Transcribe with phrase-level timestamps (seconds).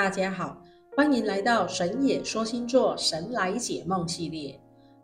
[0.00, 0.56] 大家好，
[0.96, 4.58] 欢迎来到神野说星座神来解梦系列。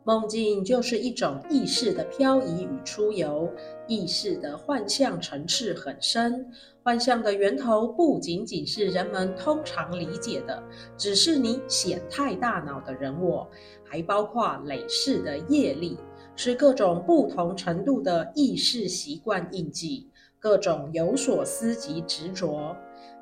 [0.05, 3.47] 梦境就是一种意识的漂移与出游，
[3.87, 6.51] 意识的幻象层次很深。
[6.83, 10.63] 幻象的源头不仅仅是人们通常理解的，
[10.97, 13.47] 只是你显态大脑的人我，
[13.85, 15.99] 还包括累世的业力，
[16.37, 20.09] 是各种不同程度的意识习惯印记，
[20.39, 22.75] 各种有所思及执着。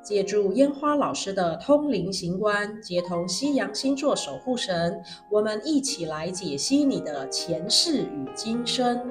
[0.05, 9.01] 借助烟花老师的通灵行官，接通西洋星座守护神，我们一起来解析你的前世与今生。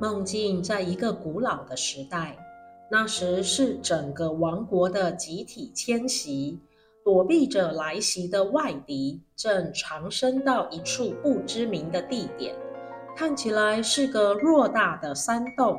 [0.00, 2.34] 梦境在一个古老的时代，
[2.90, 6.58] 那时是整个王国的集体迁徙，
[7.04, 12.54] 躲避着来袭的外敌，正长身到一处不知名的地点，
[13.14, 15.78] 看起来是个偌大的山洞，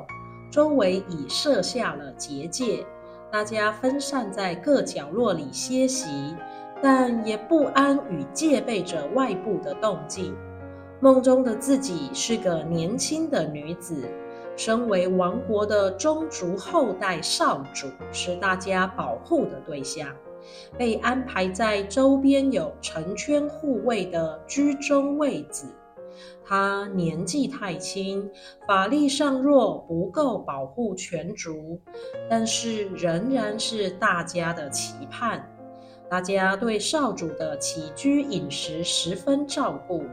[0.52, 2.86] 周围已设下了结界。
[3.32, 6.36] 大家分散在各角落里歇息，
[6.82, 10.36] 但也不安与戒备着外部的动静。
[11.00, 14.04] 梦中的自己是个年轻的女子，
[14.58, 20.10] 身为王国的宗族后代少主，是大家保护的对象，
[20.76, 25.66] 被安排在周边有成圈护卫的居中位置。
[26.50, 28.28] 他年纪太轻，
[28.68, 31.80] 法力尚弱，不够保护全族，
[32.28, 35.48] 但是仍然是大家的期盼。
[36.10, 40.04] 大家对少主的起居饮食十分照顾，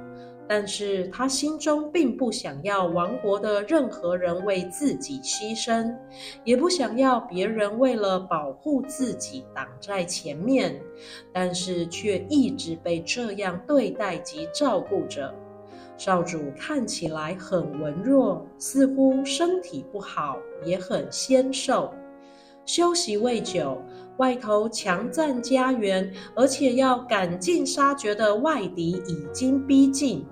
[0.46, 5.96] 但是他心中并不想要王国的任何人为自己牺牲，
[6.44, 10.78] 也不想要别人为了保护自己挡在前面，
[11.32, 15.34] 但是却一直被这样对待及照顾着。
[15.98, 21.92] 少主看起来很文弱，似乎身体不好，也很纤瘦。
[22.64, 23.80] 休息未久，
[24.18, 30.26] 外头强占家园，而且要赶尽杀绝的外敌已经逼近。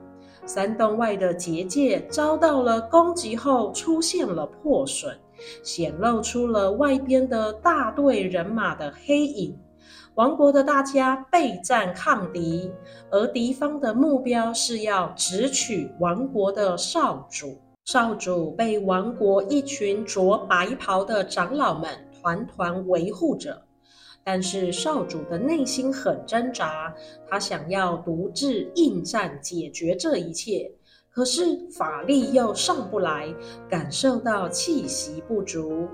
[0.45, 5.17] 山洞外的结界遭到了攻击后，出现了破损，
[5.63, 9.57] 显露出了外边的大队人马的黑影。
[10.17, 12.71] 王国的大家备战抗敌，
[13.11, 17.59] 而敌方的目标是要直取王国的少主。
[17.85, 23.61] 少主被王国一群着白袍的长老们团团围护着，
[24.23, 26.95] 但是少主的内心很挣扎，
[27.29, 30.71] 他想要独自应战解决这一切，
[31.11, 33.35] 可是法力又上不来，
[33.69, 35.89] 感受到气息不足。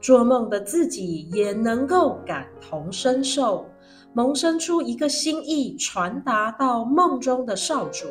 [0.00, 3.66] 做梦的自己也能够感同身受，
[4.14, 8.06] 萌生出一个心意，传达到梦中的少主。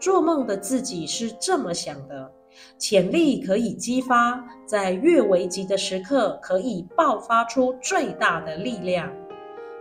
[0.00, 2.30] 做梦的自己是这么想的：
[2.78, 9.12] 潜力可以激发，在越危急的时刻可以爆发出最大的力量。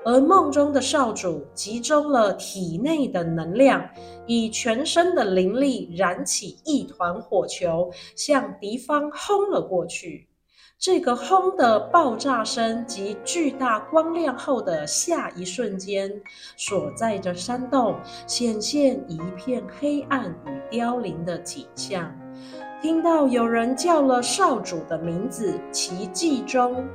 [0.04, 3.84] 而梦中的少主集中了体内的能量，
[4.28, 10.28] 以全身的灵力燃起一团火球，向敌方轰了过去。
[10.86, 16.22] 这个轰的爆炸声及巨大光亮后的下一瞬间，
[16.56, 17.96] 所在的山洞
[18.28, 22.16] 显现一片黑暗与凋零的景象。
[22.84, 26.86] 听到有人叫了少主的名字，奇迹中，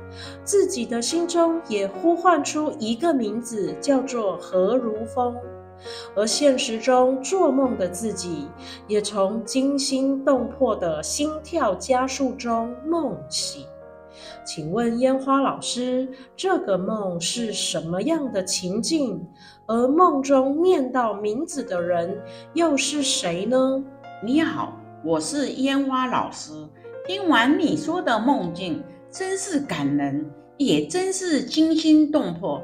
[0.45, 5.35] 自己的心中也呼唤出一个名字，叫做何如风。
[6.15, 8.47] 而现实中做梦的自己，
[8.87, 13.65] 也从惊心动魄的心跳加速中梦醒。
[14.43, 19.23] 请问烟花老师，这个梦是什么样的情境？
[19.67, 22.17] 而梦中念到名字的人
[22.53, 23.83] 又是谁呢？
[24.23, 26.51] 你好，我是烟花老师。
[27.05, 32.61] 听完你说的梦境，真是感人，也真是惊心动魄。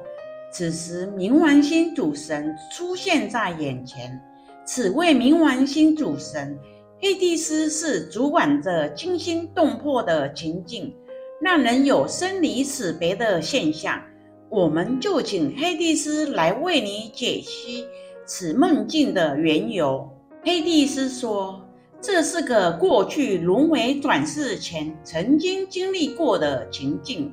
[0.52, 4.20] 此时，冥王星主神出现在眼前。
[4.66, 6.58] 此位冥王星主神
[7.00, 10.94] 黑帝斯是主管着惊心动魄的情境。
[11.40, 14.02] 让人有生离死别的现象，
[14.50, 17.86] 我们就请黑帝斯来为你解析
[18.26, 20.10] 此梦境的缘由。
[20.44, 21.62] 黑帝斯说
[22.02, 27.32] ：“这是个过去轮回转世前曾经经历过的情境，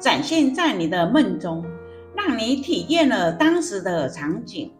[0.00, 1.64] 展现在你的梦中，
[2.16, 4.72] 让你体验了当时的场景。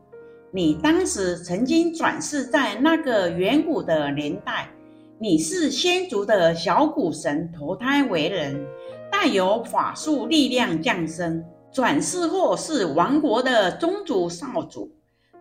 [0.50, 4.69] 你当时曾经转世在那个远古的年代。”
[5.18, 8.66] 你是仙族的小古神投胎为人，
[9.10, 11.42] 带有法术力量降生，
[11.72, 14.90] 转世后是王国的宗族少主，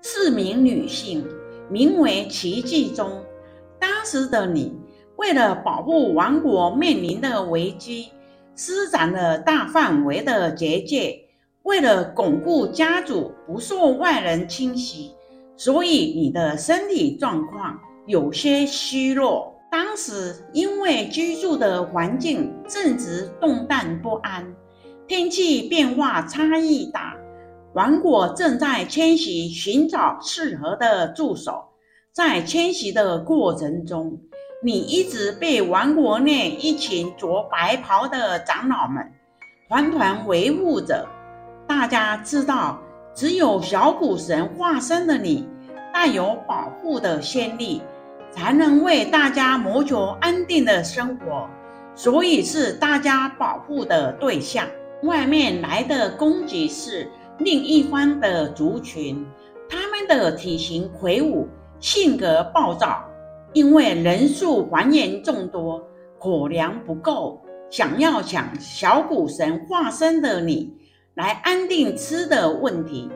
[0.02, 1.28] 是名女性，
[1.70, 3.22] 名为奇迹中。
[3.78, 4.74] 当时的你
[5.18, 8.12] 为了保护王国面临的危机，
[8.56, 11.20] 施展了大范围的结界，
[11.64, 15.12] 为了巩固家族不受外人侵袭，
[15.58, 19.54] 所以你的身体状况有些虚弱。
[19.76, 24.56] 当时因为居住的环境正值动荡不安，
[25.06, 27.14] 天气变化差异大，
[27.74, 31.62] 王国正在迁徙寻找适合的助手。
[32.14, 34.18] 在迁徙的过程中，
[34.64, 39.12] 你一直被王国内一群着白袍的长老们
[39.68, 41.06] 团团围护着。
[41.68, 42.80] 大家知道，
[43.14, 45.46] 只有小古神化身的你，
[45.94, 47.82] 带有保护的先例。
[48.36, 51.50] 才能为大家谋求安定的生活，
[51.96, 54.68] 所以是大家保护的对象。
[55.04, 57.08] 外面来的攻击是
[57.40, 59.26] 另一方的族群，
[59.70, 61.48] 他们的体型魁梧，
[61.80, 63.06] 性格暴躁，
[63.54, 65.82] 因为人数还原众多，
[66.20, 70.74] 口粮不够，想要抢小谷神化身的你
[71.14, 73.10] 来安定吃的问题，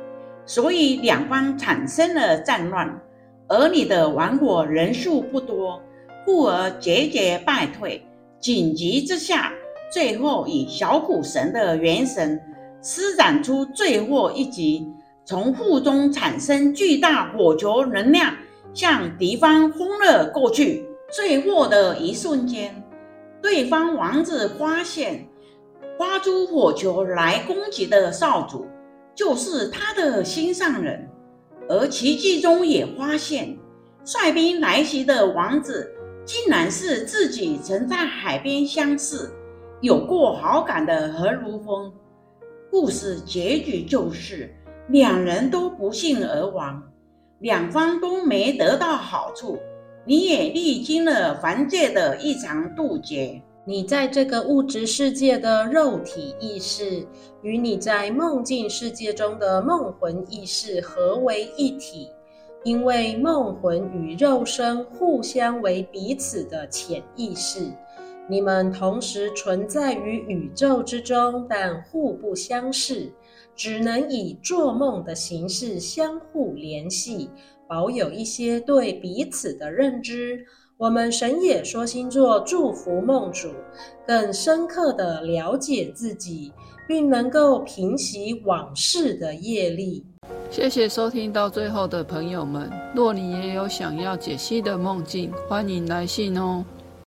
[0.45, 3.01] 所以两方产生了战乱。
[3.49, 5.81] 而你的王国人数不多，
[6.23, 8.05] 故而节节败退。
[8.39, 9.51] 紧急之下，
[9.91, 12.39] 最后以小古神的元神
[12.81, 14.87] 施展出最后一击，
[15.25, 18.31] 从腹中产生巨大火球能量，
[18.71, 20.85] 向敌方轰了过去。
[21.11, 22.83] 最后的一瞬间，
[23.41, 25.27] 对方王子发现
[25.97, 28.67] 发出火球来攻击的少主，
[29.15, 31.08] 就是他的心上人。
[31.69, 33.55] 而奇迹中也发现，
[34.03, 35.87] 率兵来袭的王子，
[36.25, 39.29] 竟然是自己曾在海边相识、
[39.79, 41.93] 有过好感的何如风。
[42.71, 44.51] 故事结局就是
[44.87, 46.81] 两人都不幸而亡，
[47.37, 49.59] 两方都没得到好处。
[50.05, 53.39] 你也历经了凡界的一场渡劫。
[53.69, 57.05] 你在这个物质世界的肉体意识，
[57.43, 62.09] 与你在梦境世界中的梦魂意识合为一体，
[62.63, 67.71] 因为梦魂与肉身互相为彼此的潜意识，
[68.27, 73.13] 你们同时存在于宇宙之中，但互不相识，
[73.55, 77.29] 只能以做梦的形式相互联系，
[77.67, 80.43] 保有一些对彼此的认知。
[80.79, 83.49] 我们神野说星座祝福梦主
[84.07, 86.53] 更深刻的了解自己，
[86.87, 90.05] 并能够平息往事的业力。
[90.49, 96.63] 谢谢收听到最后的朋友们，若你也有想要解析的梦境，欢迎来信哦。